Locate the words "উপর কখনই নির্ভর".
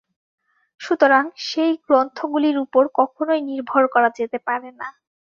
2.57-3.83